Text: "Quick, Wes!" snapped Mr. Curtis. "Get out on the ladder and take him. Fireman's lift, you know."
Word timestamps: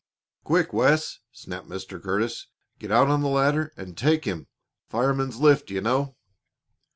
"Quick, 0.43 0.73
Wes!" 0.73 1.19
snapped 1.31 1.69
Mr. 1.69 2.01
Curtis. 2.01 2.47
"Get 2.79 2.89
out 2.91 3.07
on 3.09 3.21
the 3.21 3.27
ladder 3.29 3.71
and 3.77 3.95
take 3.95 4.25
him. 4.25 4.47
Fireman's 4.89 5.37
lift, 5.39 5.69
you 5.69 5.79
know." 5.79 6.15